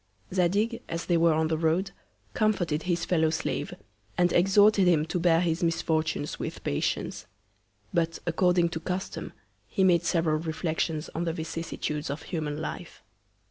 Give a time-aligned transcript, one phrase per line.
[0.33, 1.91] Zadig, as they were on the Road,
[2.33, 3.71] comforted his Fellow Slave,
[4.17, 7.27] and exhorted him to bear his Misfortunes with Patience:
[7.93, 9.31] But, according to Custom,
[9.67, 13.03] he made several Reflections on the Vicissitudes of human Life.